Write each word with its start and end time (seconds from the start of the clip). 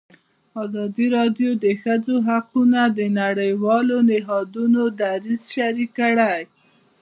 ازادي 0.63 1.05
راډیو 1.17 1.51
د 1.57 1.57
د 1.63 1.65
ښځو 1.81 2.15
حقونه 2.27 2.81
د 2.97 2.99
نړیوالو 3.21 3.97
نهادونو 4.09 4.81
دریځ 4.99 5.41
شریک 5.55 5.89
کړی. 5.99 6.39